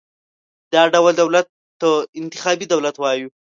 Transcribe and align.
دا 0.73 0.81
ډول 0.93 1.13
دولت 1.21 1.45
ته 1.79 1.89
انتخابي 2.21 2.65
دولت 2.73 2.95
وایو. 2.99 3.29